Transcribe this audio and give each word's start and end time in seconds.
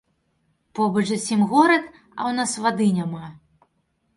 Побач 0.77 1.03
зусім 1.09 1.41
горад, 1.51 1.85
а 1.99 2.15
ў 2.15 2.31
нас 2.39 2.51
вады 2.65 2.87
няма. 2.99 3.25